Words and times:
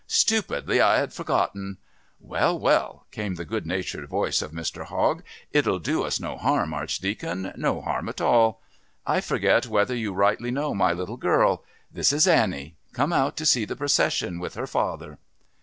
Stupidly, 0.07 0.81
I 0.81 0.97
had 0.97 1.13
forgotten" 1.13 1.77
"Well, 2.33 2.57
well," 2.57 3.05
came 3.11 3.35
the 3.35 3.45
good 3.45 3.67
natured 3.67 4.09
voice 4.09 4.41
of 4.41 4.51
Mr. 4.51 4.85
Hogg. 4.85 5.21
"It'll 5.51 5.77
do 5.77 6.01
us 6.01 6.19
no 6.19 6.37
harm, 6.39 6.73
Archdeacon 6.73 7.53
no 7.55 7.81
harm 7.81 8.09
at 8.09 8.19
all. 8.19 8.63
I 9.05 9.21
forget 9.21 9.67
whether 9.67 9.95
you 9.95 10.11
rightly 10.11 10.49
know 10.49 10.73
my 10.73 10.91
little 10.91 11.17
girl. 11.17 11.63
This 11.91 12.11
is 12.11 12.25
Annie 12.27 12.73
come 12.93 13.13
out 13.13 13.37
to 13.37 13.45
see 13.45 13.63
the 13.63 13.75
procession 13.75 14.39
with 14.39 14.55
her 14.55 14.65
father." 14.65 15.19